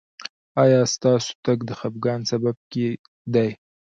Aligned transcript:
ایا 0.63 0.79
ستاسو 0.93 1.31
تګ 1.45 1.57
د 1.65 1.69
خفګان 1.79 2.19
سبب 2.31 2.55
دی؟ 3.33 3.47